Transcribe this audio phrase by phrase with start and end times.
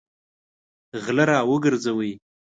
[1.03, 2.11] غله راوګرځوئ!